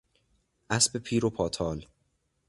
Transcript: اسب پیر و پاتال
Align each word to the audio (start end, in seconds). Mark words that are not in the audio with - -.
اسب 0.69 0.97
پیر 0.97 1.25
و 1.25 1.29
پاتال 1.29 1.85